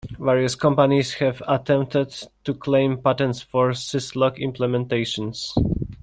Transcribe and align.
Various 0.17 0.55
companies 0.55 1.13
have 1.19 1.43
attempted 1.47 2.09
to 2.45 2.55
claim 2.55 2.97
patents 3.03 3.39
for 3.43 3.69
syslog 3.69 4.39
implementations. 4.41 5.51